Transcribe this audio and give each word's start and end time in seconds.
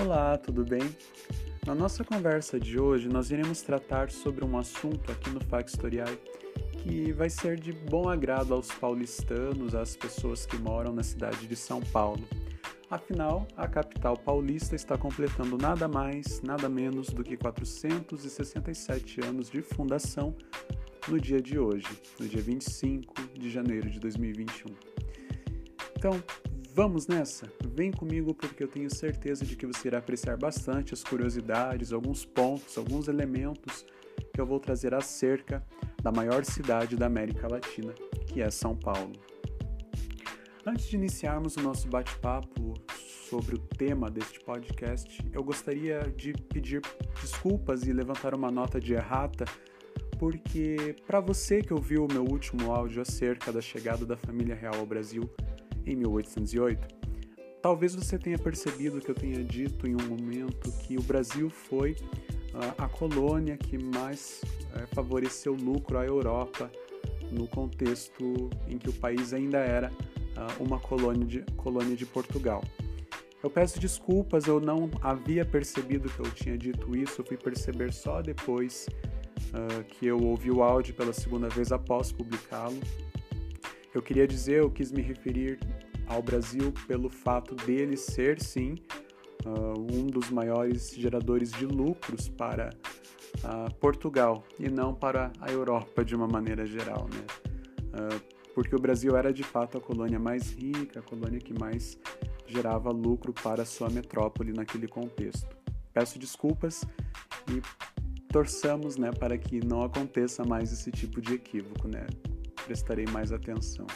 Olá, 0.00 0.38
tudo 0.38 0.64
bem? 0.64 0.96
Na 1.66 1.74
nossa 1.74 2.04
conversa 2.04 2.58
de 2.60 2.78
hoje, 2.78 3.08
nós 3.08 3.32
iremos 3.32 3.62
tratar 3.62 4.12
sobre 4.12 4.44
um 4.44 4.56
assunto 4.56 5.10
aqui 5.10 5.28
no 5.28 5.40
Factorial 5.40 6.06
que 6.80 7.10
vai 7.10 7.28
ser 7.28 7.58
de 7.58 7.72
bom 7.72 8.08
agrado 8.08 8.54
aos 8.54 8.68
paulistanos, 8.68 9.74
às 9.74 9.96
pessoas 9.96 10.46
que 10.46 10.56
moram 10.56 10.92
na 10.92 11.02
cidade 11.02 11.48
de 11.48 11.56
São 11.56 11.80
Paulo. 11.80 12.22
Afinal, 12.88 13.44
a 13.56 13.66
capital 13.66 14.16
paulista 14.16 14.76
está 14.76 14.96
completando 14.96 15.58
nada 15.58 15.88
mais, 15.88 16.40
nada 16.42 16.68
menos 16.68 17.08
do 17.08 17.24
que 17.24 17.36
467 17.36 19.20
anos 19.26 19.50
de 19.50 19.62
fundação 19.62 20.32
no 21.08 21.20
dia 21.20 21.42
de 21.42 21.58
hoje, 21.58 21.88
no 22.20 22.28
dia 22.28 22.40
25 22.40 23.14
de 23.36 23.50
janeiro 23.50 23.90
de 23.90 23.98
2021. 23.98 24.68
Então, 25.96 26.22
vamos 26.78 27.08
nessa? 27.08 27.52
Vem 27.74 27.90
comigo 27.90 28.32
porque 28.32 28.62
eu 28.62 28.68
tenho 28.68 28.88
certeza 28.88 29.44
de 29.44 29.56
que 29.56 29.66
você 29.66 29.88
irá 29.88 29.98
apreciar 29.98 30.36
bastante 30.36 30.94
as 30.94 31.02
curiosidades, 31.02 31.92
alguns 31.92 32.24
pontos, 32.24 32.78
alguns 32.78 33.08
elementos 33.08 33.84
que 34.32 34.40
eu 34.40 34.46
vou 34.46 34.60
trazer 34.60 34.94
acerca 34.94 35.60
da 36.00 36.12
maior 36.12 36.44
cidade 36.44 36.94
da 36.94 37.06
América 37.06 37.48
Latina, 37.48 37.92
que 38.28 38.40
é 38.40 38.48
São 38.48 38.76
Paulo. 38.76 39.10
Antes 40.64 40.86
de 40.86 40.94
iniciarmos 40.94 41.56
o 41.56 41.62
nosso 41.62 41.88
bate-papo 41.88 42.74
sobre 43.28 43.56
o 43.56 43.58
tema 43.58 44.08
deste 44.08 44.38
podcast, 44.38 45.20
eu 45.32 45.42
gostaria 45.42 46.02
de 46.16 46.32
pedir 46.32 46.80
desculpas 47.20 47.88
e 47.88 47.92
levantar 47.92 48.36
uma 48.36 48.52
nota 48.52 48.80
de 48.80 48.94
errata, 48.94 49.46
porque 50.16 50.94
para 51.08 51.18
você 51.18 51.60
que 51.60 51.74
ouviu 51.74 52.04
o 52.04 52.12
meu 52.12 52.22
último 52.22 52.70
áudio 52.72 53.02
acerca 53.02 53.50
da 53.50 53.60
chegada 53.60 54.06
da 54.06 54.16
família 54.16 54.54
real 54.54 54.76
ao 54.76 54.86
Brasil, 54.86 55.28
em 55.90 55.96
1808, 55.96 56.86
talvez 57.62 57.94
você 57.94 58.18
tenha 58.18 58.38
percebido 58.38 59.00
que 59.00 59.10
eu 59.10 59.14
tenha 59.14 59.42
dito 59.42 59.86
em 59.86 59.94
um 59.94 60.06
momento 60.06 60.70
que 60.80 60.96
o 60.96 61.02
Brasil 61.02 61.50
foi 61.50 61.92
uh, 61.92 62.74
a 62.76 62.88
colônia 62.88 63.56
que 63.56 63.78
mais 63.78 64.42
uh, 64.74 64.86
favoreceu 64.94 65.54
lucro 65.54 65.98
à 65.98 66.04
Europa 66.04 66.70
no 67.30 67.46
contexto 67.46 68.50
em 68.68 68.78
que 68.78 68.88
o 68.88 68.92
país 68.92 69.32
ainda 69.32 69.58
era 69.58 69.90
uh, 69.90 70.62
uma 70.62 70.78
colônia 70.78 71.26
de, 71.26 71.42
colônia 71.56 71.96
de 71.96 72.06
Portugal. 72.06 72.62
Eu 73.42 73.50
peço 73.50 73.78
desculpas, 73.78 74.46
eu 74.46 74.60
não 74.60 74.90
havia 75.00 75.44
percebido 75.44 76.08
que 76.08 76.20
eu 76.20 76.30
tinha 76.32 76.58
dito 76.58 76.96
isso, 76.96 77.20
eu 77.20 77.24
fui 77.24 77.36
perceber 77.36 77.92
só 77.92 78.20
depois 78.20 78.86
uh, 79.52 79.84
que 79.84 80.06
eu 80.06 80.18
ouvi 80.18 80.50
o 80.50 80.62
áudio 80.62 80.94
pela 80.94 81.12
segunda 81.12 81.48
vez 81.48 81.70
após 81.70 82.10
publicá-lo. 82.10 82.78
Eu 83.98 84.02
queria 84.02 84.28
dizer, 84.28 84.60
eu 84.60 84.70
quis 84.70 84.92
me 84.92 85.02
referir 85.02 85.58
ao 86.06 86.22
Brasil 86.22 86.72
pelo 86.86 87.10
fato 87.10 87.56
dele 87.56 87.96
ser, 87.96 88.40
sim, 88.40 88.76
uh, 89.44 89.92
um 89.92 90.06
dos 90.06 90.30
maiores 90.30 90.94
geradores 90.94 91.50
de 91.50 91.66
lucros 91.66 92.28
para 92.28 92.70
uh, 93.38 93.74
Portugal 93.80 94.44
e 94.56 94.70
não 94.70 94.94
para 94.94 95.32
a 95.40 95.50
Europa 95.50 96.04
de 96.04 96.14
uma 96.14 96.28
maneira 96.28 96.64
geral, 96.64 97.08
né? 97.12 97.26
Uh, 97.88 98.38
porque 98.54 98.76
o 98.76 98.78
Brasil 98.78 99.16
era 99.16 99.32
de 99.32 99.42
fato 99.42 99.78
a 99.78 99.80
colônia 99.80 100.20
mais 100.20 100.52
rica, 100.52 101.00
a 101.00 101.02
colônia 101.02 101.40
que 101.40 101.52
mais 101.52 101.98
gerava 102.46 102.92
lucro 102.92 103.32
para 103.32 103.64
sua 103.64 103.90
metrópole 103.90 104.52
naquele 104.52 104.86
contexto. 104.86 105.48
Peço 105.92 106.20
desculpas 106.20 106.84
e 107.50 107.60
torçamos, 108.28 108.96
né, 108.96 109.10
para 109.10 109.36
que 109.36 109.58
não 109.58 109.82
aconteça 109.82 110.44
mais 110.44 110.72
esse 110.72 110.92
tipo 110.92 111.20
de 111.20 111.34
equívoco, 111.34 111.88
né? 111.88 112.06
Prestarei 112.68 113.06
mais 113.06 113.32
atenção. 113.32 113.86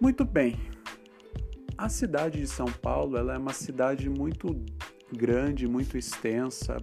Muito 0.00 0.24
bem. 0.24 0.56
A 1.76 1.88
cidade 1.88 2.38
de 2.38 2.46
São 2.46 2.66
Paulo 2.66 3.16
ela 3.16 3.34
é 3.34 3.38
uma 3.38 3.52
cidade 3.52 4.08
muito 4.08 4.64
grande, 5.12 5.66
muito 5.66 5.98
extensa. 5.98 6.76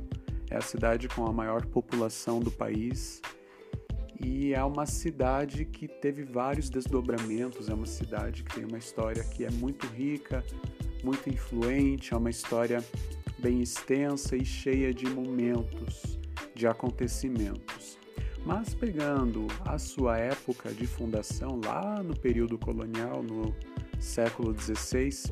É 0.49 0.57
a 0.57 0.61
cidade 0.61 1.07
com 1.07 1.25
a 1.25 1.31
maior 1.31 1.65
população 1.67 2.41
do 2.41 2.51
país 2.51 3.21
e 4.19 4.53
é 4.53 4.61
uma 4.61 4.85
cidade 4.85 5.63
que 5.63 5.87
teve 5.87 6.23
vários 6.23 6.69
desdobramentos. 6.69 7.69
É 7.69 7.73
uma 7.73 7.85
cidade 7.85 8.43
que 8.43 8.55
tem 8.55 8.65
uma 8.65 8.77
história 8.77 9.23
que 9.23 9.45
é 9.45 9.51
muito 9.51 9.87
rica, 9.87 10.43
muito 11.01 11.29
influente. 11.29 12.13
É 12.13 12.17
uma 12.17 12.29
história 12.29 12.83
bem 13.37 13.61
extensa 13.61 14.35
e 14.35 14.43
cheia 14.43 14.93
de 14.93 15.05
momentos, 15.05 16.19
de 16.53 16.67
acontecimentos. 16.67 17.98
Mas 18.49 18.73
pegando 18.73 19.45
a 19.63 19.77
sua 19.77 20.17
época 20.17 20.73
de 20.73 20.87
fundação, 20.87 21.61
lá 21.63 22.01
no 22.01 22.19
período 22.19 22.57
colonial, 22.57 23.21
no 23.21 23.55
século 23.99 24.59
XVI, 24.59 25.31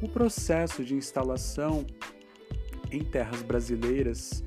o 0.00 0.08
processo 0.08 0.84
de 0.84 0.94
instalação 0.94 1.84
em 2.92 3.02
terras 3.02 3.42
brasileiras 3.42 4.44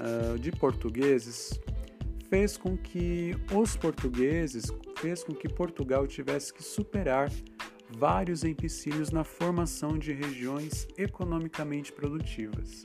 uh, 0.00 0.38
de 0.38 0.50
portugueses 0.50 1.60
fez 2.30 2.56
com 2.56 2.74
que 2.74 3.36
os 3.54 3.76
portugueses, 3.76 4.72
fez 4.96 5.22
com 5.22 5.34
que 5.34 5.46
Portugal 5.46 6.06
tivesse 6.06 6.54
que 6.54 6.62
superar 6.62 7.30
vários 7.90 8.44
empecilhos 8.44 9.10
na 9.10 9.24
formação 9.24 9.98
de 9.98 10.10
regiões 10.10 10.88
economicamente 10.96 11.92
produtivas. 11.92 12.82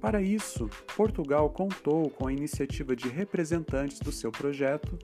Para 0.00 0.22
isso, 0.22 0.70
Portugal 0.96 1.50
contou 1.50 2.08
com 2.08 2.28
a 2.28 2.32
iniciativa 2.32 2.94
de 2.94 3.08
representantes 3.08 3.98
do 3.98 4.12
seu 4.12 4.30
projeto, 4.30 4.96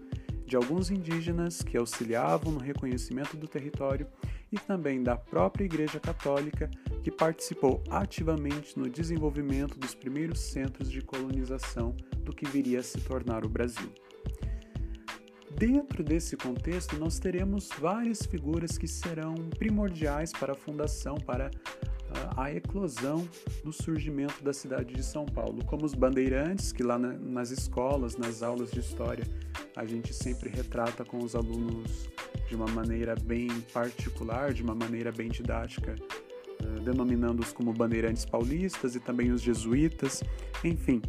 de 0.47 0.57
alguns 0.57 0.91
indígenas 0.91 1.63
que 1.63 1.77
auxiliavam 1.77 2.53
no 2.53 2.61
reconhecimento 2.61 3.37
do 3.37 3.49
território 3.49 4.07
e 4.53 4.59
também 4.59 5.03
da 5.03 5.17
própria 5.17 5.65
Igreja 5.65 5.99
Católica, 5.99 6.71
que 7.03 7.11
participou 7.11 7.83
ativamente 7.91 8.79
no 8.79 8.89
desenvolvimento 8.89 9.79
dos 9.79 9.95
primeiros 9.95 10.39
centros 10.39 10.91
de 10.91 11.01
colonização 11.01 11.97
do 12.21 12.33
que 12.33 12.47
viria 12.47 12.79
a 12.79 12.83
se 12.83 13.01
tornar 13.01 13.45
o 13.45 13.49
Brasil. 13.49 13.93
Dentro 15.57 16.03
desse 16.03 16.37
contexto, 16.37 16.97
nós 16.97 17.19
teremos 17.19 17.69
várias 17.79 18.27
figuras 18.27 18.77
que 18.77 18.89
serão 18.89 19.35
primordiais 19.57 20.33
para 20.33 20.53
a 20.53 20.57
fundação, 20.57 21.17
para 21.17 21.51
a 22.37 22.53
eclosão 22.53 23.29
do 23.63 23.73
surgimento 23.73 24.43
da 24.43 24.53
cidade 24.53 24.95
de 24.95 25.03
São 25.03 25.25
Paulo, 25.25 25.65
como 25.65 25.85
os 25.85 25.95
bandeirantes, 25.95 26.73
que 26.73 26.83
lá 26.83 26.99
nas 26.99 27.51
escolas, 27.51 28.17
nas 28.17 28.43
aulas 28.43 28.71
de 28.71 28.81
história, 28.81 29.25
a 29.77 29.85
gente 29.85 30.13
sempre 30.13 30.49
retrata 30.49 31.05
com 31.05 31.19
os 31.19 31.35
alunos 31.35 32.09
de 32.49 32.55
uma 32.55 32.67
maneira 32.67 33.15
bem 33.15 33.49
particular, 33.73 34.53
de 34.53 34.63
uma 34.63 34.75
maneira 34.75 35.11
bem 35.11 35.29
didática, 35.29 35.97
denominando-os 36.85 37.53
como 37.53 37.73
bandeirantes 37.73 38.25
paulistas 38.25 38.95
e 38.95 39.01
também 39.01 39.31
os 39.31 39.43
jesuítas, 39.43 40.23
enfim. 40.63 41.03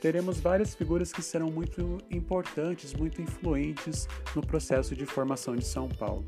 Teremos 0.00 0.40
várias 0.40 0.74
figuras 0.74 1.12
que 1.12 1.22
serão 1.22 1.50
muito 1.50 1.98
importantes, 2.10 2.94
muito 2.94 3.20
influentes 3.20 4.08
no 4.34 4.40
processo 4.40 4.96
de 4.96 5.04
formação 5.04 5.54
de 5.54 5.64
São 5.64 5.88
Paulo. 5.88 6.24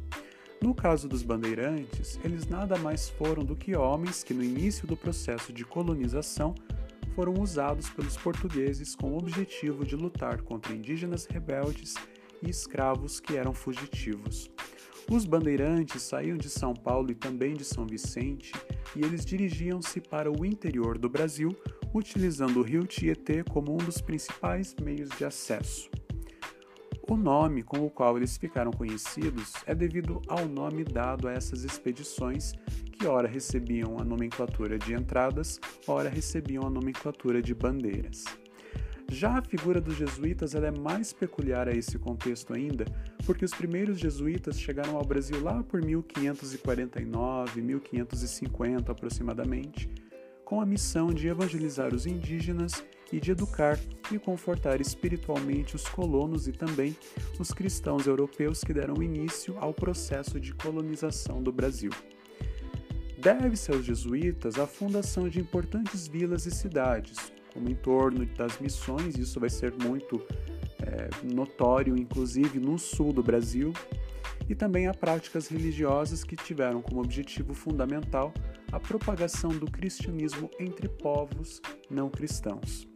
No 0.63 0.73
caso 0.73 1.09
dos 1.09 1.25
bandeirantes, 1.25 2.21
eles 2.23 2.47
nada 2.47 2.79
mais 2.79 3.09
foram 3.09 3.45
do 3.45 3.57
que 3.57 3.75
homens 3.75 4.23
que, 4.23 4.33
no 4.33 4.45
início 4.45 4.87
do 4.87 4.97
processo 4.97 5.53
de 5.53 5.65
colonização, 5.65 6.55
foram 7.17 7.35
usados 7.35 7.91
pelos 7.91 8.17
portugueses 8.17 8.95
com 8.95 9.11
o 9.11 9.19
objetivo 9.19 9.85
de 9.85 9.97
lutar 9.97 10.41
contra 10.43 10.73
indígenas 10.73 11.27
rebeldes 11.27 11.95
e 12.41 12.49
escravos 12.49 13.19
que 13.19 13.37
eram 13.37 13.53
fugitivos. 13.53 14.49
Os 15.11 15.25
bandeirantes 15.25 16.01
saíam 16.01 16.37
de 16.37 16.49
São 16.49 16.73
Paulo 16.73 17.11
e 17.11 17.15
também 17.17 17.55
de 17.55 17.65
São 17.65 17.85
Vicente 17.85 18.53
e 18.95 19.05
eles 19.05 19.25
dirigiam-se 19.25 20.01
para 20.01 20.31
o 20.31 20.45
interior 20.47 20.97
do 20.97 21.09
Brasil, 21.09 21.57
utilizando 21.93 22.61
o 22.61 22.63
rio 22.63 22.87
Tietê 22.87 23.43
como 23.43 23.75
um 23.75 23.79
dos 23.79 24.01
principais 24.01 24.77
meios 24.81 25.11
de 25.19 25.25
acesso. 25.25 25.91
O 27.09 27.17
nome 27.17 27.65
com 27.65 27.85
o 27.85 27.91
qual 27.91 28.17
eles 28.17 28.37
ficaram 28.37 28.71
conhecidos 28.71 29.55
é 29.67 29.75
devido 29.75 30.23
ao 30.29 30.47
nome 30.47 30.85
dado 30.85 31.27
a 31.27 31.33
essas 31.33 31.65
expedições, 31.65 32.53
que 32.93 33.07
ora 33.07 33.27
recebiam 33.27 33.99
a 33.99 34.05
nomenclatura 34.05 34.79
de 34.79 34.95
entradas, 34.95 35.59
ora 35.87 36.09
recebiam 36.09 36.65
a 36.65 36.71
nomenclatura 36.71 37.43
de 37.43 37.55
bandeiras. 37.55 38.25
Já 39.11 39.37
a 39.37 39.43
figura 39.43 39.81
dos 39.81 39.97
jesuítas 39.97 40.55
é 40.55 40.71
mais 40.71 41.13
peculiar 41.13 41.69
a 41.69 41.73
esse 41.73 41.99
contexto 41.99 42.55
ainda, 42.55 42.85
porque 43.27 43.45
os 43.45 43.53
primeiros 43.53 43.99
jesuítas 43.99 44.59
chegaram 44.59 44.97
ao 44.97 45.05
Brasil 45.05 45.43
lá 45.43 45.63
por 45.63 45.83
1549, 45.83 47.61
1550 47.61 48.93
aproximadamente, 48.93 49.91
com 50.45 50.61
a 50.61 50.67
missão 50.67 51.09
de 51.09 51.29
evangelizar 51.29 51.95
os 51.95 52.07
indígenas 52.07 52.83
e 53.13 53.21
de 53.21 53.31
educar 53.31 53.79
e 54.11 54.19
confortar 54.19 54.81
espiritualmente 54.81 55.77
os 55.77 55.87
colonos 55.87 56.49
e 56.49 56.53
também 56.53 56.97
os 57.39 57.53
cristãos 57.53 58.07
europeus 58.07 58.65
que 58.65 58.73
deram 58.73 59.03
início 59.03 59.57
ao 59.59 59.75
processo 59.75 60.41
de 60.41 60.55
colonização 60.55 61.43
do 61.43 61.53
Brasil. 61.53 61.91
Deve-se 63.19 63.71
aos 63.71 63.85
jesuítas 63.85 64.59
a 64.59 64.67
fundação 64.67 65.29
de 65.29 65.39
importantes 65.39 66.09
vilas 66.09 66.47
e 66.47 66.51
cidades, 66.51 67.33
como 67.53 67.69
em 67.69 67.75
torno 67.75 68.27
das 68.27 68.59
missões, 68.59 69.17
isso 69.17 69.39
vai 69.39 69.51
ser 69.51 69.73
muito 69.81 70.21
é, 70.83 71.09
notório, 71.23 71.97
inclusive 71.97 72.59
no 72.59 72.79
sul 72.79 73.13
do 73.13 73.23
Brasil, 73.23 73.73
e 74.49 74.55
também 74.55 74.87
a 74.87 74.95
práticas 74.95 75.49
religiosas 75.49 76.25
que 76.25 76.37
tiveram 76.37 76.83
como 76.83 77.01
objetivo 77.01 77.55
fundamental 77.55 78.33
a 78.71 78.81
propagação 78.81 79.51
do 79.51 79.71
cristianismo 79.71 80.51
entre 80.59 80.89
povos 80.89 81.61
não 81.91 82.09
cristãos. 82.09 82.89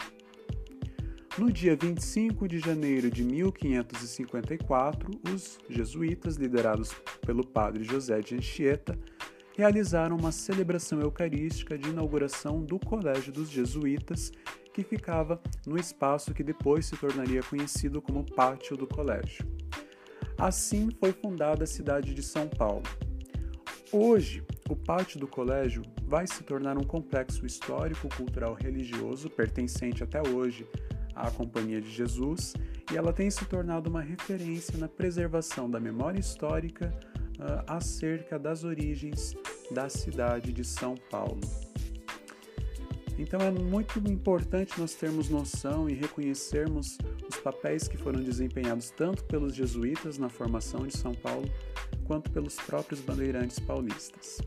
No 1.38 1.52
dia 1.52 1.76
25 1.76 2.48
de 2.48 2.58
janeiro 2.58 3.10
de 3.10 3.22
1554, 3.22 5.10
os 5.30 5.58
jesuítas, 5.68 6.36
liderados 6.36 6.94
pelo 7.26 7.46
padre 7.46 7.84
José 7.84 8.20
de 8.20 8.34
Anchieta, 8.34 8.98
realizaram 9.54 10.16
uma 10.16 10.32
celebração 10.32 10.98
eucarística 11.00 11.76
de 11.76 11.90
inauguração 11.90 12.64
do 12.64 12.78
Colégio 12.78 13.34
dos 13.34 13.50
Jesuítas, 13.50 14.32
que 14.72 14.82
ficava 14.82 15.38
no 15.66 15.78
espaço 15.78 16.32
que 16.32 16.42
depois 16.42 16.86
se 16.86 16.96
tornaria 16.96 17.42
conhecido 17.42 18.00
como 18.00 18.24
Pátio 18.24 18.74
do 18.74 18.86
Colégio. 18.86 19.44
Assim 20.38 20.90
foi 21.00 21.12
fundada 21.12 21.64
a 21.64 21.66
cidade 21.66 22.12
de 22.12 22.22
São 22.22 22.46
Paulo. 22.46 22.82
Hoje, 23.90 24.44
o 24.68 24.76
pátio 24.76 25.18
do 25.18 25.26
colégio 25.26 25.82
vai 26.02 26.26
se 26.26 26.42
tornar 26.42 26.76
um 26.76 26.84
complexo 26.84 27.46
histórico, 27.46 28.08
cultural, 28.14 28.52
religioso, 28.52 29.30
pertencente 29.30 30.04
até 30.04 30.20
hoje 30.20 30.66
à 31.14 31.30
Companhia 31.30 31.80
de 31.80 31.90
Jesus, 31.90 32.52
e 32.92 32.96
ela 32.96 33.12
tem 33.12 33.30
se 33.30 33.44
tornado 33.46 33.88
uma 33.88 34.02
referência 34.02 34.76
na 34.76 34.88
preservação 34.88 35.70
da 35.70 35.80
memória 35.80 36.20
histórica 36.20 36.92
uh, 37.38 37.64
acerca 37.66 38.38
das 38.38 38.64
origens 38.64 39.34
da 39.70 39.88
cidade 39.88 40.52
de 40.52 40.64
São 40.64 40.96
Paulo. 41.10 41.40
Então 43.18 43.40
é 43.40 43.50
muito 43.50 43.98
importante 43.98 44.78
nós 44.78 44.94
termos 44.94 45.30
noção 45.30 45.88
e 45.88 45.94
reconhecermos 45.94 46.98
os 47.28 47.36
papéis 47.38 47.88
que 47.88 47.96
foram 47.96 48.22
desempenhados 48.22 48.90
tanto 48.90 49.24
pelos 49.24 49.54
jesuítas 49.54 50.18
na 50.18 50.28
formação 50.28 50.86
de 50.86 50.96
São 50.96 51.14
Paulo, 51.14 51.48
quanto 52.04 52.30
pelos 52.30 52.56
próprios 52.56 53.00
bandeirantes 53.00 53.58
paulistas. 53.58 54.38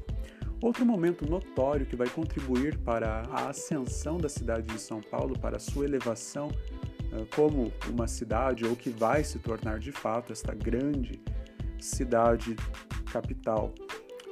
Outro 0.62 0.86
momento 0.86 1.27
notório 1.27 1.86
que 1.86 1.95
vai 1.95 2.10
contribuir 2.10 2.77
para 2.80 3.24
a 3.31 3.50
ascensão 3.50 4.18
da 4.18 4.27
cidade 4.27 4.68
de 4.68 4.80
São 4.80 5.01
Paulo, 5.01 5.38
para 5.39 5.56
a 5.56 5.60
sua 5.60 5.86
elevação 5.86 6.50
uh, 6.50 7.25
como 7.33 7.71
uma 7.88 8.07
cidade 8.07 8.66
ou 8.66 8.75
que 8.75 8.89
vai 8.89 9.24
se 9.24 9.39
tornar 9.39 9.80
de 9.80 9.92
fato 9.92 10.33
esta 10.33 10.54
grande 10.54 11.19
cidade 11.80 12.56
capital 13.12 13.74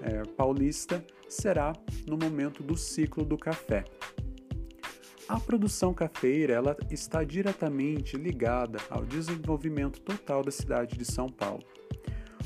é, 0.02 0.24
paulista, 0.36 1.04
será 1.28 1.74
no 2.06 2.18
momento 2.18 2.62
do 2.62 2.76
ciclo 2.78 3.26
do 3.26 3.38
café. 3.38 3.86
A 5.28 5.38
produção 5.42 5.94
cafeira 5.94 6.54
ela 6.54 6.78
está 6.90 7.22
diretamente 7.22 8.16
ligada 8.16 8.80
ao 8.90 9.04
desenvolvimento 9.04 10.00
total 10.00 10.42
da 10.42 10.52
cidade 10.52 10.98
de 10.98 11.04
São 11.04 11.28
Paulo. 11.28 11.64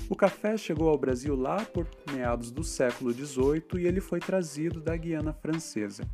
O 0.09 0.15
café 0.15 0.57
chegou 0.57 0.89
ao 0.89 0.97
Brasil 0.97 1.35
lá 1.35 1.63
por 1.63 1.87
meados 2.11 2.49
do 2.49 2.63
século 2.63 3.13
XVIII 3.13 3.79
e 3.79 3.85
ele 3.85 4.01
foi 4.01 4.19
trazido 4.19 4.81
da 4.81 4.97
Guiana 4.97 5.31
Francesa. 5.31 6.09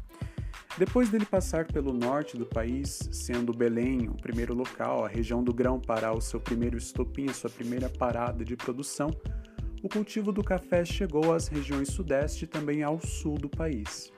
Depois 0.77 1.09
dele 1.09 1.25
passar 1.25 1.65
pelo 1.65 1.93
norte 1.93 2.35
do 2.35 2.45
país, 2.45 3.09
sendo 3.13 3.53
Belém 3.53 4.09
o 4.09 4.13
primeiro 4.13 4.53
local, 4.53 5.05
a 5.05 5.07
região 5.07 5.41
do 5.41 5.53
grão-pará 5.53 6.11
o 6.11 6.21
seu 6.21 6.39
primeiro 6.39 6.77
estopim, 6.77 7.29
a 7.29 7.33
sua 7.33 7.49
primeira 7.49 7.87
parada 7.87 8.43
de 8.43 8.57
produção, 8.57 9.09
o 9.81 9.87
cultivo 9.87 10.33
do 10.33 10.43
café 10.43 10.83
chegou 10.83 11.33
às 11.33 11.47
regiões 11.47 11.87
sudeste 11.87 12.43
e 12.43 12.47
também 12.47 12.83
ao 12.83 12.99
sul 12.99 13.37
do 13.37 13.47
país. 13.47 14.11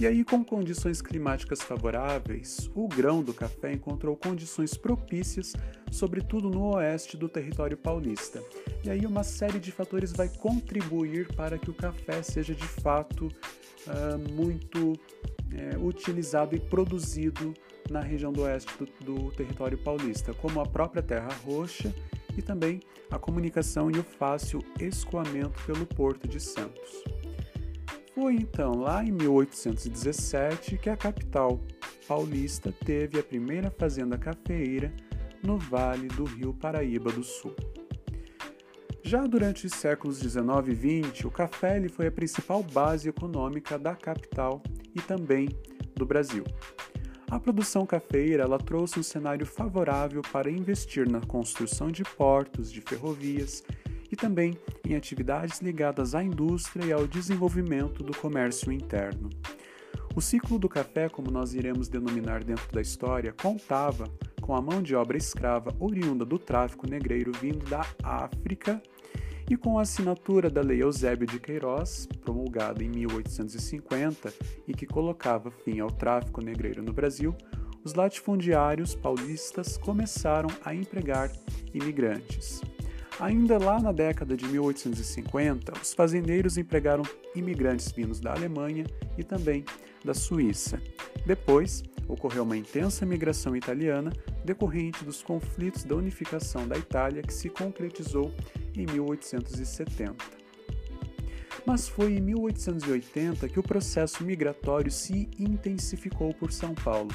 E 0.00 0.06
aí, 0.06 0.24
com 0.24 0.44
condições 0.44 1.02
climáticas 1.02 1.60
favoráveis, 1.60 2.70
o 2.72 2.86
grão 2.86 3.20
do 3.20 3.34
café 3.34 3.72
encontrou 3.72 4.16
condições 4.16 4.76
propícias, 4.76 5.54
sobretudo 5.90 6.48
no 6.48 6.76
oeste 6.76 7.16
do 7.16 7.28
território 7.28 7.76
paulista. 7.76 8.40
E 8.84 8.90
aí, 8.90 9.04
uma 9.04 9.24
série 9.24 9.58
de 9.58 9.72
fatores 9.72 10.12
vai 10.12 10.28
contribuir 10.28 11.26
para 11.34 11.58
que 11.58 11.68
o 11.68 11.74
café 11.74 12.22
seja 12.22 12.54
de 12.54 12.66
fato 12.66 13.26
uh, 13.26 14.32
muito 14.32 14.92
é, 15.52 15.76
utilizado 15.76 16.54
e 16.54 16.60
produzido 16.60 17.52
na 17.90 18.00
região 18.00 18.32
do 18.32 18.42
oeste 18.42 18.72
do, 18.78 19.14
do 19.14 19.30
território 19.32 19.78
paulista, 19.78 20.32
como 20.32 20.60
a 20.60 20.66
própria 20.66 21.02
terra 21.02 21.28
roxa 21.44 21.92
e 22.36 22.42
também 22.42 22.78
a 23.10 23.18
comunicação 23.18 23.90
e 23.90 23.98
o 23.98 24.04
fácil 24.04 24.62
escoamento 24.78 25.60
pelo 25.66 25.84
Porto 25.84 26.28
de 26.28 26.38
Santos. 26.38 27.02
Foi 28.20 28.34
então 28.34 28.74
lá 28.74 29.04
em 29.04 29.12
1817 29.12 30.76
que 30.76 30.90
a 30.90 30.96
capital 30.96 31.60
paulista 32.08 32.74
teve 32.84 33.16
a 33.16 33.22
primeira 33.22 33.70
fazenda 33.70 34.18
cafeeira 34.18 34.92
no 35.40 35.56
vale 35.56 36.08
do 36.08 36.24
rio 36.24 36.52
Paraíba 36.52 37.12
do 37.12 37.22
Sul. 37.22 37.54
Já 39.04 39.24
durante 39.24 39.66
os 39.66 39.72
séculos 39.72 40.18
19 40.18 40.72
e 40.72 40.74
20, 40.74 41.28
o 41.28 41.30
café 41.30 41.80
foi 41.90 42.08
a 42.08 42.10
principal 42.10 42.60
base 42.60 43.08
econômica 43.08 43.78
da 43.78 43.94
capital 43.94 44.64
e 44.96 45.00
também 45.00 45.48
do 45.94 46.04
Brasil. 46.04 46.42
A 47.30 47.38
produção 47.38 47.86
cafeira 47.86 48.42
ela 48.42 48.58
trouxe 48.58 48.98
um 48.98 49.02
cenário 49.02 49.46
favorável 49.46 50.22
para 50.32 50.50
investir 50.50 51.08
na 51.08 51.20
construção 51.20 51.86
de 51.86 52.02
portos, 52.02 52.72
de 52.72 52.80
ferrovias 52.80 53.62
e 54.10 54.16
também 54.16 54.56
em 54.84 54.96
atividades 54.96 55.60
ligadas 55.60 56.14
à 56.14 56.22
indústria 56.22 56.84
e 56.84 56.92
ao 56.92 57.06
desenvolvimento 57.06 58.02
do 58.02 58.16
comércio 58.16 58.72
interno. 58.72 59.30
O 60.14 60.20
ciclo 60.20 60.58
do 60.58 60.68
café, 60.68 61.08
como 61.08 61.30
nós 61.30 61.54
iremos 61.54 61.88
denominar 61.88 62.42
dentro 62.42 62.72
da 62.72 62.80
história, 62.80 63.32
contava 63.32 64.04
com 64.40 64.54
a 64.54 64.62
mão 64.62 64.82
de 64.82 64.94
obra 64.94 65.16
escrava 65.16 65.74
oriunda 65.78 66.24
do 66.24 66.38
tráfico 66.38 66.88
negreiro 66.88 67.32
vindo 67.40 67.64
da 67.68 67.86
África 68.02 68.82
e 69.50 69.56
com 69.56 69.78
a 69.78 69.82
assinatura 69.82 70.50
da 70.50 70.60
Lei 70.60 70.82
Eusébio 70.82 71.26
de 71.26 71.38
Queiroz, 71.38 72.06
promulgada 72.20 72.82
em 72.82 72.88
1850 72.88 74.32
e 74.66 74.74
que 74.74 74.86
colocava 74.86 75.50
fim 75.50 75.80
ao 75.80 75.90
tráfico 75.90 76.40
negreiro 76.42 76.82
no 76.82 76.92
Brasil, 76.92 77.34
os 77.84 77.94
latifundiários 77.94 78.94
paulistas 78.94 79.78
começaram 79.78 80.48
a 80.64 80.74
empregar 80.74 81.30
imigrantes. 81.72 82.60
Ainda 83.20 83.58
lá 83.58 83.80
na 83.80 83.90
década 83.90 84.36
de 84.36 84.46
1850, 84.46 85.72
os 85.82 85.92
fazendeiros 85.92 86.56
empregaram 86.56 87.02
imigrantes 87.34 87.90
vindos 87.90 88.20
da 88.20 88.32
Alemanha 88.32 88.86
e 89.16 89.24
também 89.24 89.64
da 90.04 90.14
Suíça. 90.14 90.80
Depois, 91.26 91.82
ocorreu 92.06 92.44
uma 92.44 92.56
intensa 92.56 93.04
migração 93.04 93.56
italiana 93.56 94.12
decorrente 94.44 95.04
dos 95.04 95.20
conflitos 95.20 95.82
da 95.82 95.96
unificação 95.96 96.68
da 96.68 96.78
Itália 96.78 97.22
que 97.22 97.34
se 97.34 97.50
concretizou 97.50 98.32
em 98.76 98.86
1870. 98.86 100.14
Mas 101.66 101.88
foi 101.88 102.14
em 102.14 102.20
1880 102.20 103.48
que 103.48 103.58
o 103.58 103.64
processo 103.64 104.22
migratório 104.22 104.92
se 104.92 105.28
intensificou 105.38 106.32
por 106.32 106.52
São 106.52 106.72
Paulo. 106.72 107.10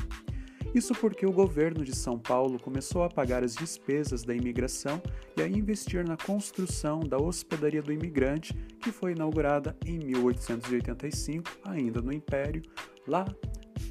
Isso 0.74 0.96
porque 0.96 1.24
o 1.26 1.32
governo 1.32 1.84
de 1.84 1.96
São 1.96 2.18
Paulo 2.18 2.60
começou 2.60 3.04
a 3.04 3.10
pagar 3.10 3.44
as 3.44 3.54
despesas 3.54 4.24
da 4.24 4.34
imigração 4.34 5.00
e 5.38 5.42
a 5.42 5.48
investir 5.48 6.08
na 6.08 6.18
construção 6.18 7.00
da 7.02 7.18
Hospedaria 7.18 7.82
do 7.82 7.94
Imigrante, 7.94 8.54
que 8.82 8.92
foi 8.92 9.12
inaugurada 9.12 9.78
em 9.86 10.00
1885, 10.00 11.60
ainda 11.64 12.02
no 12.02 12.12
Império, 12.12 12.64
lá 13.08 13.26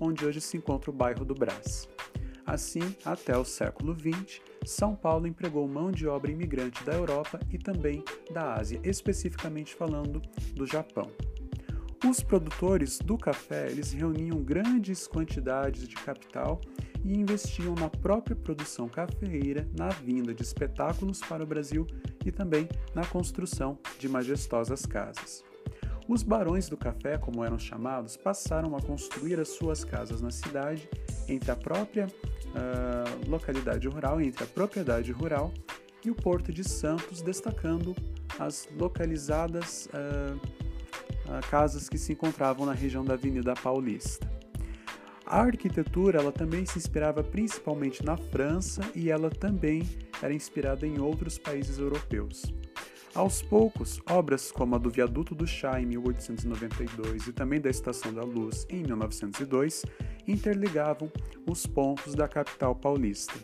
onde 0.01 0.27
hoje 0.27 0.41
se 0.41 0.57
encontra 0.57 0.91
o 0.91 0.95
bairro 0.95 1.25
do 1.25 1.35
Brás. 1.35 1.89
Assim, 2.45 2.97
até 3.05 3.39
o 3.39 3.45
século 3.45 3.95
XX, 3.95 4.41
São 4.65 4.97
Paulo 4.97 5.29
empregou 5.29 5.67
mão 5.69 5.93
de 5.93 6.09
obra 6.09 6.33
imigrante 6.33 6.83
da 6.83 6.95
Europa 6.95 7.39
e 7.53 7.59
também 7.59 8.03
da 8.33 8.55
Ásia, 8.55 8.81
especificamente 8.83 9.73
falando 9.75 10.21
do 10.55 10.67
Japão. 10.67 11.09
Os 12.09 12.21
produtores 12.21 12.99
do 12.99 13.17
café 13.17 13.71
eles 13.71 13.93
reuniam 13.93 14.43
grandes 14.43 15.07
quantidades 15.07 15.87
de 15.87 15.95
capital 15.95 16.61
e 17.05 17.17
investiam 17.17 17.77
na 17.77 17.89
própria 17.89 18.35
produção 18.35 18.89
cafeeira, 18.89 19.69
na 19.79 19.89
vinda 19.89 20.35
de 20.35 20.43
espetáculos 20.43 21.21
para 21.21 21.45
o 21.45 21.47
Brasil 21.47 21.87
e 22.27 22.33
também 22.33 22.69
na 22.93 23.07
construção 23.07 23.79
de 24.01 24.09
majestosas 24.09 24.85
casas. 24.85 25.45
Os 26.09 26.25
barões 26.25 26.69
do 26.69 26.77
café, 26.77 27.17
como 27.17 27.45
eram 27.45 27.59
chamados, 27.59 28.17
passaram 28.17 28.77
a 28.77 28.83
construir 28.83 29.39
as 29.39 29.51
suas 29.51 29.85
casas 29.85 30.21
na 30.21 30.33
cidade, 30.33 30.89
entre 31.29 31.53
a 31.53 31.57
própria 31.57 32.07
uh, 32.07 33.31
localidade 33.31 33.87
rural, 33.87 34.21
entre 34.21 34.43
a 34.43 34.47
propriedade 34.47 35.13
rural 35.13 35.53
e 36.05 36.11
o 36.11 36.15
Porto 36.17 36.53
de 36.53 36.65
Santos, 36.65 37.23
destacando 37.23 37.95
as 38.41 38.69
localizadas 38.77 39.87
uh, 39.87 40.62
casas 41.41 41.89
que 41.89 41.99
se 41.99 42.12
encontravam 42.12 42.67
na 42.67 42.73
região 42.73 43.05
da 43.05 43.15
Avenida 43.15 43.55
Paulista. 43.55 44.31
A 45.25 45.41
arquitetura 45.41 46.19
ela 46.19 46.33
também 46.33 46.67
se 46.67 46.79
inspirava 46.79 47.23
principalmente 47.23 48.05
na 48.05 48.17
França 48.17 48.83
e 48.95 49.11
ela 49.11 49.31
também 49.31 49.83
era 50.21 50.35
inspirada 50.35 50.87
em 50.87 51.01
outros 51.01 51.39
países 51.39 51.79
europeus. 51.79 52.53
Aos 53.15 53.43
poucos, 53.43 54.01
obras 54.09 54.51
como 54.51 54.75
a 54.75 54.79
do 54.79 54.91
Viaduto 54.91 55.35
do 55.35 55.47
Chá 55.47 55.81
em 55.81 55.87
1892 55.87 57.27
e 57.27 57.33
também 57.33 57.61
da 57.61 57.69
Estação 57.69 58.12
da 58.12 58.23
Luz 58.23 58.67
em 58.71 58.83
1902 58.83 59.85
interligavam 60.27 61.11
os 61.47 61.67
pontos 61.67 62.15
da 62.15 62.27
capital 62.27 62.75
paulista. 62.75 63.35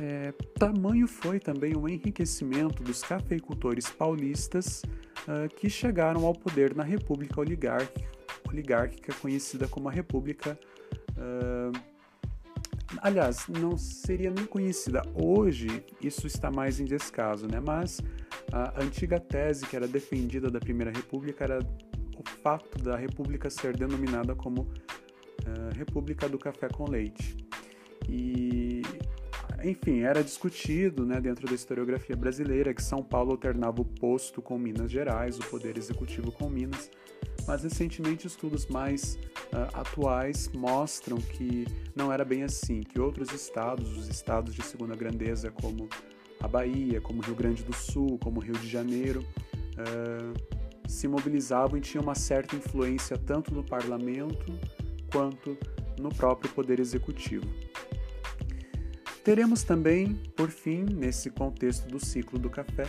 É, 0.00 0.32
tamanho 0.58 1.06
foi 1.06 1.38
também 1.38 1.76
o 1.76 1.88
enriquecimento 1.88 2.82
dos 2.82 3.02
cafeicultores 3.02 3.90
paulistas 3.90 4.82
uh, 5.28 5.48
que 5.56 5.68
chegaram 5.68 6.26
ao 6.26 6.34
poder 6.34 6.74
na 6.74 6.82
República 6.82 7.40
Oligárquica, 7.40 8.10
oligárquica 8.48 9.12
conhecida 9.14 9.68
como 9.68 9.88
a 9.88 9.92
República. 9.92 10.58
Uh, 11.10 11.72
aliás, 12.98 13.46
não 13.48 13.76
seria 13.76 14.30
nem 14.30 14.44
conhecida. 14.44 15.02
Hoje 15.14 15.84
isso 16.00 16.26
está 16.26 16.50
mais 16.50 16.80
em 16.80 16.84
descaso, 16.84 17.46
né? 17.46 17.60
mas 17.60 18.00
a 18.52 18.82
antiga 18.82 19.18
tese 19.18 19.66
que 19.66 19.76
era 19.76 19.88
defendida 19.88 20.50
da 20.50 20.60
Primeira 20.60 20.90
República 20.90 21.44
era 21.44 21.58
o 21.60 22.28
fato 22.42 22.78
da 22.82 22.96
República 22.96 23.48
ser 23.50 23.76
denominada 23.76 24.34
como 24.34 24.62
uh, 24.62 25.76
República 25.76 26.28
do 26.28 26.38
Café 26.38 26.68
com 26.68 26.88
Leite. 26.88 27.36
E 28.08 28.82
enfim, 29.64 30.00
era 30.00 30.22
discutido 30.22 31.06
né, 31.06 31.20
dentro 31.20 31.46
da 31.46 31.54
historiografia 31.54 32.16
brasileira 32.16 32.74
que 32.74 32.82
São 32.82 33.02
Paulo 33.02 33.32
alternava 33.32 33.80
o 33.80 33.84
posto 33.84 34.42
com 34.42 34.58
Minas 34.58 34.90
Gerais, 34.90 35.38
o 35.38 35.44
poder 35.50 35.76
executivo 35.76 36.32
com 36.32 36.48
Minas, 36.48 36.90
mas 37.46 37.62
recentemente 37.62 38.26
estudos 38.26 38.66
mais 38.66 39.14
uh, 39.52 39.68
atuais 39.74 40.50
mostram 40.54 41.18
que 41.18 41.66
não 41.94 42.12
era 42.12 42.24
bem 42.24 42.42
assim, 42.42 42.80
que 42.80 43.00
outros 43.00 43.32
estados, 43.32 43.96
os 43.96 44.08
estados 44.08 44.54
de 44.54 44.62
segunda 44.62 44.96
grandeza 44.96 45.50
como 45.50 45.88
a 46.40 46.48
Bahia, 46.48 47.00
como 47.00 47.22
Rio 47.22 47.34
Grande 47.34 47.62
do 47.62 47.74
Sul, 47.74 48.18
como 48.18 48.40
Rio 48.40 48.54
de 48.54 48.68
Janeiro, 48.68 49.24
uh, 49.78 50.88
se 50.88 51.06
mobilizavam 51.06 51.78
e 51.78 51.80
tinham 51.80 52.02
uma 52.02 52.14
certa 52.14 52.56
influência 52.56 53.16
tanto 53.16 53.54
no 53.54 53.62
parlamento 53.62 54.52
quanto 55.10 55.56
no 55.98 56.08
próprio 56.08 56.52
poder 56.52 56.80
executivo. 56.80 57.46
Teremos 59.24 59.62
também, 59.62 60.14
por 60.36 60.50
fim, 60.50 60.82
nesse 60.82 61.30
contexto 61.30 61.86
do 61.86 62.04
ciclo 62.04 62.40
do 62.40 62.50
café, 62.50 62.86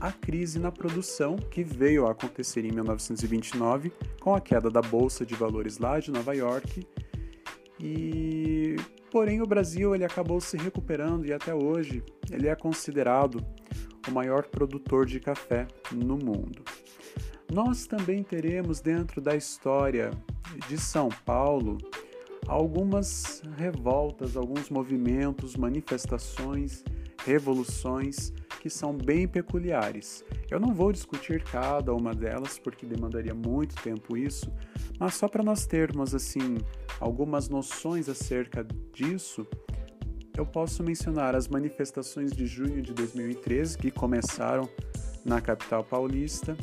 a 0.00 0.10
crise 0.10 0.58
na 0.58 0.72
produção 0.72 1.36
que 1.36 1.62
veio 1.62 2.06
a 2.06 2.10
acontecer 2.10 2.64
em 2.64 2.72
1929 2.72 3.92
com 4.20 4.34
a 4.34 4.40
queda 4.40 4.68
da 4.68 4.80
bolsa 4.80 5.24
de 5.24 5.34
valores 5.36 5.78
lá 5.78 6.00
de 6.00 6.10
Nova 6.10 6.34
York. 6.34 6.84
E 7.78 8.74
porém 9.12 9.40
o 9.40 9.46
Brasil 9.46 9.94
ele 9.94 10.04
acabou 10.04 10.40
se 10.40 10.56
recuperando 10.56 11.26
e 11.26 11.32
até 11.32 11.54
hoje 11.54 12.02
ele 12.28 12.48
é 12.48 12.56
considerado 12.56 13.44
o 14.08 14.10
maior 14.10 14.46
produtor 14.46 15.06
de 15.06 15.20
café 15.20 15.68
no 15.92 16.16
mundo. 16.16 16.64
Nós 17.52 17.86
também 17.86 18.24
teremos 18.24 18.80
dentro 18.80 19.20
da 19.20 19.36
história 19.36 20.10
de 20.68 20.76
São 20.76 21.08
Paulo 21.24 21.78
algumas 22.48 23.42
revoltas, 23.56 24.36
alguns 24.36 24.70
movimentos, 24.70 25.54
manifestações, 25.54 26.82
revoluções 27.24 28.32
que 28.60 28.70
são 28.70 28.96
bem 28.96 29.28
peculiares. 29.28 30.24
Eu 30.50 30.58
não 30.58 30.74
vou 30.74 30.90
discutir 30.90 31.42
cada 31.44 31.94
uma 31.94 32.14
delas 32.14 32.58
porque 32.58 32.86
demandaria 32.86 33.34
muito 33.34 33.74
tempo 33.82 34.16
isso, 34.16 34.50
mas 34.98 35.14
só 35.14 35.28
para 35.28 35.44
nós 35.44 35.66
termos 35.66 36.14
assim 36.14 36.58
algumas 36.98 37.48
noções 37.48 38.08
acerca 38.08 38.66
disso, 38.92 39.46
eu 40.36 40.46
posso 40.46 40.82
mencionar 40.82 41.34
as 41.34 41.48
manifestações 41.48 42.32
de 42.32 42.46
junho 42.46 42.80
de 42.80 42.94
2013 42.94 43.76
que 43.76 43.90
começaram 43.90 44.68
na 45.24 45.40
capital 45.40 45.84
paulista. 45.84 46.56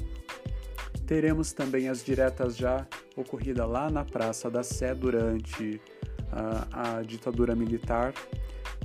Teremos 1.07 1.53
também 1.53 1.87
as 1.87 2.03
diretas 2.03 2.57
já 2.57 2.87
ocorrida 3.15 3.65
lá 3.65 3.89
na 3.91 4.03
Praça 4.03 4.49
da 4.49 4.63
Sé 4.63 4.95
durante 4.95 5.79
a, 6.31 6.97
a 6.97 7.01
ditadura 7.03 7.55
militar. 7.55 8.13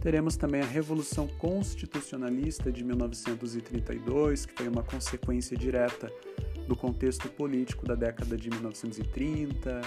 Teremos 0.02 0.36
também 0.36 0.60
a 0.60 0.66
Revolução 0.66 1.26
Constitucionalista 1.26 2.70
de 2.70 2.84
1932, 2.84 4.46
que 4.46 4.52
foi 4.52 4.68
uma 4.68 4.82
consequência 4.82 5.56
direta 5.56 6.12
do 6.68 6.76
contexto 6.76 7.28
político 7.28 7.86
da 7.86 7.94
década 7.94 8.36
de 8.36 8.50
1930. 8.50 9.80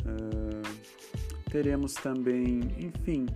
Uh, 0.00 1.50
teremos 1.50 1.94
também, 1.94 2.60
enfim, 2.78 3.26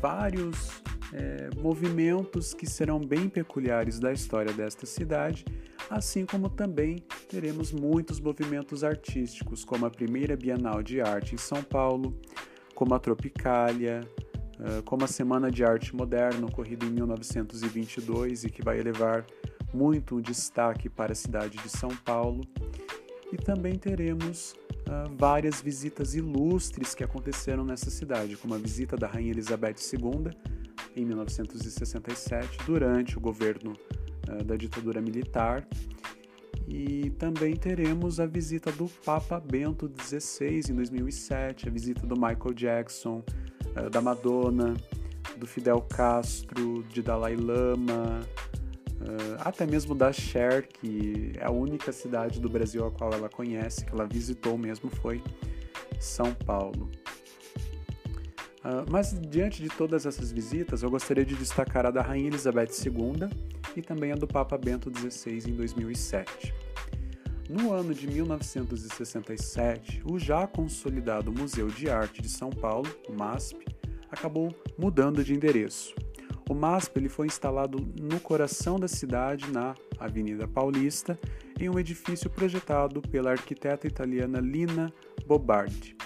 vários 0.00 0.82
é, 1.12 1.50
movimentos 1.56 2.52
que 2.52 2.66
serão 2.66 2.98
bem 2.98 3.28
peculiares 3.28 3.98
da 3.98 4.12
história 4.12 4.52
desta 4.52 4.86
cidade 4.86 5.44
assim 5.90 6.24
como 6.24 6.48
também 6.48 7.02
teremos 7.34 7.72
muitos 7.72 8.20
movimentos 8.20 8.84
artísticos, 8.84 9.64
como 9.64 9.84
a 9.84 9.90
primeira 9.90 10.36
Bienal 10.36 10.84
de 10.84 11.00
Arte 11.00 11.34
em 11.34 11.38
São 11.38 11.64
Paulo, 11.64 12.16
como 12.76 12.94
a 12.94 12.98
Tropicália, 13.00 14.02
como 14.84 15.02
a 15.02 15.08
Semana 15.08 15.50
de 15.50 15.64
Arte 15.64 15.96
Moderna, 15.96 16.46
ocorrida 16.46 16.86
em 16.86 16.90
1922 16.90 18.44
e 18.44 18.50
que 18.50 18.62
vai 18.62 18.78
elevar 18.78 19.26
muito 19.72 20.22
destaque 20.22 20.88
para 20.88 21.10
a 21.10 21.14
cidade 21.16 21.58
de 21.58 21.68
São 21.68 21.88
Paulo. 21.88 22.42
E 23.32 23.36
também 23.36 23.74
teremos 23.74 24.54
várias 25.18 25.60
visitas 25.60 26.14
ilustres 26.14 26.94
que 26.94 27.02
aconteceram 27.02 27.64
nessa 27.64 27.90
cidade, 27.90 28.36
como 28.36 28.54
a 28.54 28.58
visita 28.58 28.96
da 28.96 29.08
Rainha 29.08 29.32
Elizabeth 29.32 29.74
II 29.92 30.30
em 30.94 31.04
1967, 31.04 32.58
durante 32.64 33.18
o 33.18 33.20
governo 33.20 33.72
da 34.44 34.54
ditadura 34.54 35.00
militar. 35.00 35.66
E 36.66 37.10
também 37.18 37.54
teremos 37.54 38.18
a 38.18 38.26
visita 38.26 38.72
do 38.72 38.88
Papa 39.04 39.38
Bento 39.38 39.90
XVI 40.00 40.60
em 40.70 40.74
2007, 40.74 41.68
a 41.68 41.70
visita 41.70 42.06
do 42.06 42.14
Michael 42.14 42.54
Jackson, 42.54 43.22
eh, 43.76 43.90
da 43.90 44.00
Madonna, 44.00 44.74
do 45.36 45.46
Fidel 45.46 45.80
Castro, 45.82 46.82
de 46.84 47.02
Dalai 47.02 47.36
Lama, 47.36 48.20
eh, 49.00 49.36
até 49.40 49.66
mesmo 49.66 49.94
da 49.94 50.12
Cher, 50.12 50.66
que 50.66 51.32
é 51.38 51.44
a 51.44 51.50
única 51.50 51.92
cidade 51.92 52.40
do 52.40 52.48
Brasil 52.48 52.86
a 52.86 52.90
qual 52.90 53.12
ela 53.12 53.28
conhece, 53.28 53.84
que 53.84 53.92
ela 53.92 54.06
visitou 54.06 54.56
mesmo, 54.56 54.88
foi 54.88 55.22
São 56.00 56.32
Paulo. 56.32 56.90
Mas 58.90 59.18
diante 59.28 59.62
de 59.62 59.68
todas 59.68 60.06
essas 60.06 60.32
visitas, 60.32 60.82
eu 60.82 60.90
gostaria 60.90 61.24
de 61.24 61.34
destacar 61.34 61.86
a 61.86 61.90
da 61.90 62.02
Rainha 62.02 62.28
Elizabeth 62.28 62.70
II, 62.84 63.28
e 63.76 63.82
também 63.82 64.12
a 64.12 64.16
do 64.16 64.26
Papa 64.26 64.56
Bento 64.56 64.90
XVI 64.90 65.50
em 65.50 65.54
2007. 65.54 66.54
No 67.48 67.72
ano 67.72 67.92
de 67.92 68.06
1967, 68.06 70.02
o 70.10 70.18
já 70.18 70.46
consolidado 70.46 71.30
Museu 71.30 71.68
de 71.68 71.90
Arte 71.90 72.22
de 72.22 72.28
São 72.28 72.48
Paulo, 72.50 72.88
o 73.08 73.12
MASP, 73.12 73.66
acabou 74.10 74.54
mudando 74.78 75.22
de 75.22 75.34
endereço. 75.34 75.94
O 76.48 76.54
MASP 76.54 76.98
ele 76.98 77.08
foi 77.08 77.26
instalado 77.26 77.78
no 78.00 78.20
coração 78.20 78.78
da 78.78 78.88
cidade, 78.88 79.50
na 79.50 79.74
Avenida 79.98 80.48
Paulista, 80.48 81.18
em 81.58 81.68
um 81.68 81.78
edifício 81.78 82.30
projetado 82.30 83.02
pela 83.02 83.30
arquiteta 83.30 83.86
italiana 83.86 84.40
Lina 84.40 84.92
Bobardi. 85.26 85.96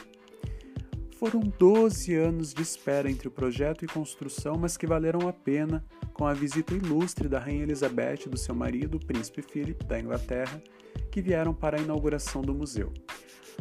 Foram 1.19 1.41
12 1.41 2.15
anos 2.15 2.55
de 2.55 2.63
espera 2.63 3.11
entre 3.11 3.27
o 3.27 3.31
projeto 3.31 3.85
e 3.85 3.89
construção, 3.89 4.57
mas 4.57 4.77
que 4.77 4.87
valeram 4.87 5.29
a 5.29 5.33
pena 5.33 5.85
com 6.15 6.25
a 6.25 6.33
visita 6.33 6.73
ilustre 6.75 7.29
da 7.29 7.41
Rainha 7.41 7.65
Elizabeth 7.65 8.27
e 8.27 8.29
do 8.29 8.37
seu 8.37 8.55
marido, 8.55 8.99
o 8.99 9.05
Príncipe 9.05 9.43
Philip, 9.43 9.85
da 9.85 9.99
Inglaterra, 9.99 10.63
que 11.11 11.21
vieram 11.21 11.53
para 11.53 11.77
a 11.77 11.81
inauguração 11.81 12.41
do 12.41 12.55
museu. 12.55 12.95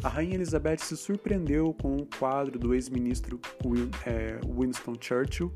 A 0.04 0.08
Rainha 0.08 0.36
Elizabeth 0.36 0.78
se 0.78 0.96
surpreendeu 0.96 1.74
com 1.74 1.96
um 1.96 2.06
quadro 2.20 2.60
do 2.60 2.74
ex-ministro 2.74 3.40
é, 4.06 4.38
Winston 4.46 4.94
Churchill, 5.00 5.52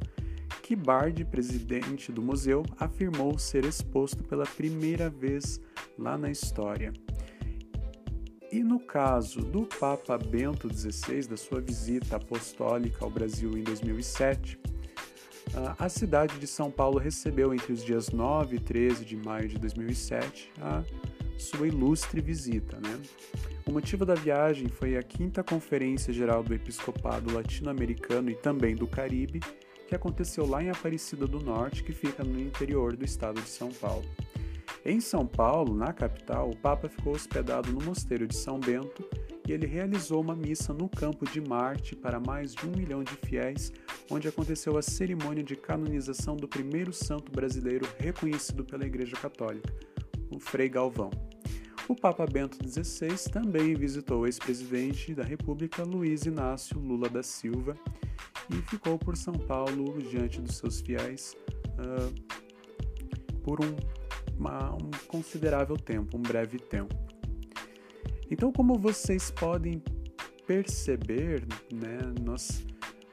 que 0.60 0.74
Bard, 0.74 1.24
presidente 1.26 2.10
do 2.10 2.20
museu, 2.20 2.64
afirmou 2.80 3.38
ser 3.38 3.64
exposto 3.64 4.24
pela 4.24 4.44
primeira 4.44 5.08
vez 5.08 5.60
lá 5.96 6.18
na 6.18 6.32
história. 6.32 6.92
E 8.52 8.62
no 8.62 8.78
caso 8.78 9.40
do 9.40 9.62
Papa 9.62 10.18
Bento 10.18 10.68
XVI, 10.68 11.26
da 11.26 11.38
sua 11.38 11.58
visita 11.58 12.16
apostólica 12.16 13.02
ao 13.02 13.10
Brasil 13.10 13.56
em 13.56 13.62
2007, 13.62 14.60
a 15.78 15.88
cidade 15.88 16.38
de 16.38 16.46
São 16.46 16.70
Paulo 16.70 16.98
recebeu 16.98 17.54
entre 17.54 17.72
os 17.72 17.82
dias 17.82 18.10
9 18.10 18.56
e 18.56 18.60
13 18.60 19.06
de 19.06 19.16
maio 19.16 19.48
de 19.48 19.58
2007 19.58 20.52
a 20.60 20.84
sua 21.38 21.66
ilustre 21.66 22.20
visita. 22.20 22.76
Né? 22.76 23.00
O 23.64 23.72
motivo 23.72 24.04
da 24.04 24.14
viagem 24.14 24.68
foi 24.68 24.98
a 24.98 25.02
quinta 25.02 25.42
Conferência 25.42 26.12
Geral 26.12 26.42
do 26.42 26.52
Episcopado 26.52 27.32
Latino-Americano 27.32 28.28
e 28.28 28.34
também 28.34 28.76
do 28.76 28.86
Caribe, 28.86 29.40
que 29.88 29.94
aconteceu 29.94 30.46
lá 30.46 30.62
em 30.62 30.68
Aparecida 30.68 31.26
do 31.26 31.40
Norte, 31.40 31.82
que 31.82 31.92
fica 31.92 32.22
no 32.22 32.38
interior 32.38 32.94
do 32.94 33.04
estado 33.04 33.40
de 33.40 33.48
São 33.48 33.70
Paulo. 33.70 34.04
Em 34.84 35.00
São 35.00 35.24
Paulo, 35.24 35.76
na 35.76 35.92
capital, 35.92 36.50
o 36.50 36.56
Papa 36.56 36.88
ficou 36.88 37.14
hospedado 37.14 37.70
no 37.70 37.80
Mosteiro 37.84 38.26
de 38.26 38.34
São 38.34 38.58
Bento 38.58 39.08
e 39.46 39.52
ele 39.52 39.64
realizou 39.64 40.20
uma 40.20 40.34
missa 40.34 40.72
no 40.72 40.88
campo 40.88 41.24
de 41.24 41.40
Marte 41.40 41.94
para 41.94 42.18
mais 42.18 42.52
de 42.52 42.66
um 42.66 42.72
milhão 42.72 43.04
de 43.04 43.14
fiéis, 43.24 43.72
onde 44.10 44.26
aconteceu 44.26 44.76
a 44.76 44.82
cerimônia 44.82 45.44
de 45.44 45.54
canonização 45.54 46.36
do 46.36 46.48
primeiro 46.48 46.92
santo 46.92 47.30
brasileiro 47.30 47.86
reconhecido 47.96 48.64
pela 48.64 48.84
Igreja 48.84 49.14
Católica, 49.14 49.72
o 50.30 50.40
Frei 50.40 50.68
Galvão. 50.68 51.10
O 51.88 51.94
Papa 51.94 52.26
Bento 52.26 52.58
XVI 52.66 53.30
também 53.30 53.74
visitou 53.74 54.22
o 54.22 54.26
ex-presidente 54.26 55.14
da 55.14 55.22
República, 55.22 55.84
Luiz 55.84 56.26
Inácio 56.26 56.78
Lula 56.80 57.08
da 57.08 57.22
Silva, 57.22 57.76
e 58.50 58.56
ficou 58.68 58.98
por 58.98 59.16
São 59.16 59.34
Paulo 59.34 60.00
diante 60.02 60.40
dos 60.40 60.56
seus 60.56 60.80
fiéis 60.80 61.36
uh, 61.78 62.12
por 63.42 63.64
um, 63.64 63.76
uma, 64.42 64.74
um 64.74 64.90
considerável 65.06 65.76
tempo, 65.76 66.16
um 66.16 66.22
breve 66.22 66.58
tempo. 66.58 66.94
Então, 68.28 68.50
como 68.52 68.76
vocês 68.76 69.30
podem 69.30 69.82
perceber, 70.46 71.46
né, 71.72 71.98
nós, 72.20 72.64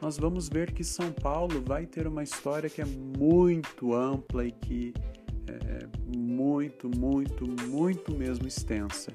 nós 0.01 0.17
vamos 0.17 0.49
ver 0.49 0.71
que 0.71 0.83
São 0.83 1.11
Paulo 1.11 1.61
vai 1.61 1.85
ter 1.85 2.07
uma 2.07 2.23
história 2.23 2.69
que 2.69 2.81
é 2.81 2.85
muito 2.85 3.93
ampla 3.93 4.45
e 4.45 4.51
que 4.51 4.93
é 5.47 5.87
muito, 6.17 6.89
muito, 6.89 7.45
muito 7.67 8.11
mesmo 8.15 8.47
extensa. 8.47 9.13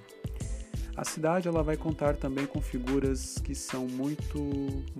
A 0.97 1.05
cidade 1.05 1.49
ela 1.49 1.63
vai 1.63 1.77
contar 1.77 2.17
também 2.17 2.47
com 2.47 2.61
figuras 2.61 3.39
que 3.39 3.55
são 3.55 3.89
muito 3.89 4.39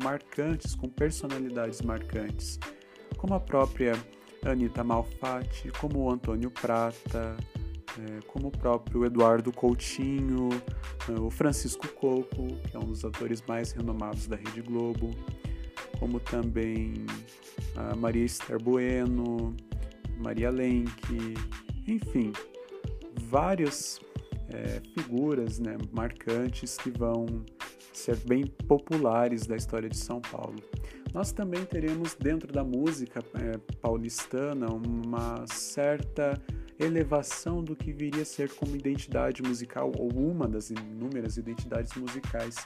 marcantes, 0.03 0.75
com 0.75 0.89
personalidades 0.89 1.81
marcantes, 1.83 2.59
como 3.17 3.35
a 3.35 3.41
própria 3.41 3.93
Anita 4.45 4.85
Malfatti, 4.85 5.71
como 5.81 6.01
o 6.01 6.11
Antônio 6.11 6.51
Prata, 6.51 7.37
é, 7.99 8.21
como 8.27 8.49
o 8.49 8.51
próprio 8.51 9.05
Eduardo 9.05 9.53
Coutinho, 9.53 10.49
é, 11.09 11.21
o 11.21 11.31
Francisco 11.31 11.87
Coco, 11.89 12.47
que 12.69 12.77
é 12.77 12.79
um 12.79 12.87
dos 12.87 13.05
atores 13.05 13.43
mais 13.47 13.73
renomados 13.73 14.27
da 14.27 14.37
Rede 14.37 14.63
Globo, 14.63 15.11
como 15.99 16.19
também 16.21 17.07
a 17.77 17.95
Maria 17.95 18.25
Esther 18.25 18.63
Bueno, 18.63 19.55
Maria 20.19 20.51
Lenk, 20.51 21.35
enfim, 21.87 22.33
várias 23.23 24.01
é, 24.49 24.81
figuras 24.95 25.59
né, 25.59 25.77
marcantes 25.93 26.77
que 26.77 26.91
vão 26.91 27.27
ser 27.93 28.17
bem 28.27 28.45
populares 28.45 29.47
da 29.47 29.57
história 29.57 29.89
de 29.89 29.97
São 29.97 30.21
Paulo. 30.21 30.57
Nós 31.15 31.31
também 31.31 31.65
teremos 31.65 32.17
dentro 32.17 32.53
da 32.53 32.65
música 32.65 33.21
é, 33.35 33.57
paulistana 33.81 34.67
uma 34.67 35.47
certa 35.47 36.35
elevação 36.77 37.63
do 37.63 37.77
que 37.77 37.93
viria 37.93 38.23
a 38.23 38.25
ser 38.25 38.53
como 38.57 38.75
identidade 38.75 39.41
musical 39.41 39.93
ou 39.97 40.13
uma 40.13 40.49
das 40.49 40.71
inúmeras 40.71 41.37
identidades 41.37 41.95
musicais 41.95 42.57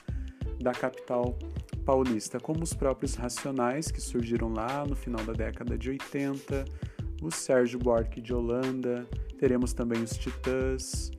da 0.59 0.71
capital 0.71 1.37
paulista, 1.85 2.39
como 2.39 2.63
os 2.63 2.73
próprios 2.73 3.13
Racionais 3.13 3.91
que 3.91 4.01
surgiram 4.01 4.51
lá 4.51 4.83
no 4.83 4.95
final 4.95 5.23
da 5.23 5.33
década 5.33 5.77
de 5.77 5.91
80, 5.91 6.65
o 7.21 7.29
Sérgio 7.29 7.77
Buarque 7.77 8.19
de 8.19 8.33
Holanda, 8.33 9.07
teremos 9.37 9.73
também 9.73 10.01
os 10.01 10.17
Titãs, 10.17 11.11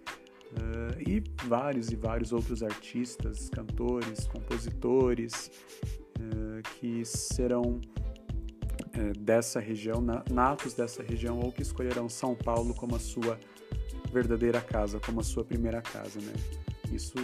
Uh, 0.50 1.08
e 1.08 1.22
vários 1.46 1.92
e 1.92 1.94
vários 1.94 2.32
outros 2.32 2.60
artistas, 2.60 3.48
cantores, 3.50 4.26
compositores 4.26 5.48
uh, 6.18 6.49
que 6.80 7.04
serão 7.04 7.78
uh, 8.96 9.18
dessa 9.18 9.60
região, 9.60 10.00
na, 10.00 10.24
natos 10.30 10.72
dessa 10.72 11.02
região 11.02 11.38
ou 11.38 11.52
que 11.52 11.60
escolherão 11.60 12.08
São 12.08 12.34
Paulo 12.34 12.74
como 12.74 12.96
a 12.96 12.98
sua 12.98 13.38
verdadeira 14.10 14.60
casa, 14.62 14.98
como 14.98 15.20
a 15.20 15.22
sua 15.22 15.44
primeira 15.44 15.82
casa, 15.82 16.18
né? 16.20 16.32
Isso 16.90 17.14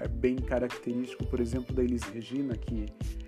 é 0.00 0.08
bem 0.08 0.36
característico, 0.36 1.24
por 1.26 1.38
exemplo, 1.38 1.74
da 1.74 1.84
Elis 1.84 2.02
Regina, 2.02 2.56
que 2.56 2.86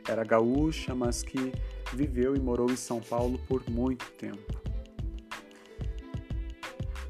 era 0.08 0.24
gaúcha, 0.24 0.94
mas 0.94 1.22
que 1.22 1.52
viveu 1.92 2.34
e 2.34 2.40
morou 2.40 2.70
em 2.70 2.76
São 2.76 3.00
Paulo 3.00 3.38
por 3.46 3.62
muito 3.70 4.10
tempo. 4.12 4.60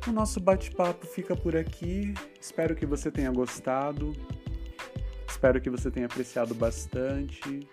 O 0.06 0.12
nosso 0.12 0.38
bate-papo 0.38 1.06
fica 1.06 1.34
por 1.34 1.56
aqui. 1.56 2.12
Espero 2.40 2.76
que 2.76 2.84
você 2.84 3.10
tenha 3.10 3.30
gostado. 3.30 4.12
Espero 5.26 5.60
que 5.60 5.70
você 5.70 5.90
tenha 5.90 6.06
apreciado 6.06 6.54
bastante. 6.54 7.66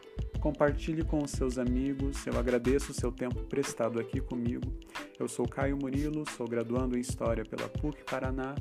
Compartilhe 0.44 1.06
com 1.06 1.24
os 1.24 1.32
seus 1.32 1.58
amigos. 1.58 2.28
Eu 2.28 2.38
agradeço 2.38 2.92
o 2.92 2.94
seu 2.94 3.14
tempo 3.14 3.46
prestado 3.46 3.98
aqui 3.98 4.20
comigo. 4.20 4.74
Eu 5.18 5.26
sou 5.26 5.48
Caio 5.48 5.78
Murilo, 5.78 6.26
sou 6.36 6.46
graduando 6.46 6.98
em 6.98 7.00
História 7.00 7.46
pela 7.46 7.70
PUC 7.70 8.04
Paraná 8.04 8.54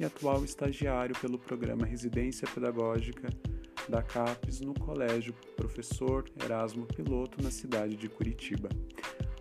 e 0.00 0.04
atual 0.06 0.42
estagiário 0.46 1.14
pelo 1.20 1.38
programa 1.38 1.84
Residência 1.84 2.48
Pedagógica 2.54 3.28
da 3.86 4.02
CAPES 4.02 4.62
no 4.62 4.72
Colégio 4.72 5.34
Professor 5.54 6.24
Erasmo 6.42 6.86
Piloto, 6.86 7.42
na 7.42 7.50
cidade 7.50 7.96
de 7.96 8.08
Curitiba. 8.08 8.70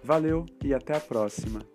Valeu 0.04 0.46
e 0.66 0.74
até 0.74 0.98
a 0.98 1.00
próxima! 1.00 1.75